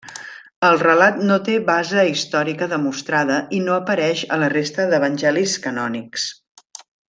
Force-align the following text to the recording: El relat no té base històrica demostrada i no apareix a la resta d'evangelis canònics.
El 0.69 0.77
relat 0.83 1.19
no 1.31 1.35
té 1.49 1.57
base 1.67 2.05
històrica 2.13 2.69
demostrada 2.73 3.37
i 3.59 3.61
no 3.67 3.77
apareix 3.77 4.27
a 4.37 4.41
la 4.45 4.51
resta 4.57 4.89
d'evangelis 4.95 5.59
canònics. 5.69 6.29